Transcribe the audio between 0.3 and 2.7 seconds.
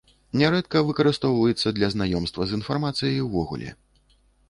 Нярэдка выкарыстоўваецца для знаёмства з